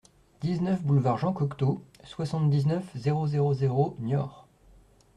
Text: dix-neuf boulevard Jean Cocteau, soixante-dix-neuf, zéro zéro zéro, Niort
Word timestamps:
dix-neuf 0.41 0.81
boulevard 0.81 1.19
Jean 1.19 1.31
Cocteau, 1.31 1.83
soixante-dix-neuf, 2.05 2.83
zéro 2.95 3.27
zéro 3.27 3.53
zéro, 3.53 3.95
Niort 3.99 4.47